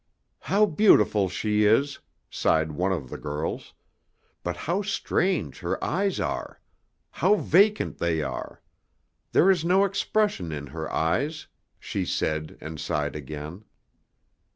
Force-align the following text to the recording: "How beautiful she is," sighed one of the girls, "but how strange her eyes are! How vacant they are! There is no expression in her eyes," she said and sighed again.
"How 0.39 0.65
beautiful 0.65 1.29
she 1.29 1.63
is," 1.63 1.99
sighed 2.27 2.71
one 2.71 2.91
of 2.91 3.11
the 3.11 3.19
girls, 3.19 3.75
"but 4.41 4.57
how 4.57 4.81
strange 4.81 5.59
her 5.59 5.77
eyes 5.83 6.19
are! 6.19 6.59
How 7.11 7.35
vacant 7.35 7.99
they 7.99 8.23
are! 8.23 8.63
There 9.31 9.51
is 9.51 9.63
no 9.63 9.85
expression 9.85 10.51
in 10.51 10.65
her 10.65 10.91
eyes," 10.91 11.45
she 11.79 12.03
said 12.03 12.57
and 12.59 12.79
sighed 12.79 13.15
again. 13.15 13.63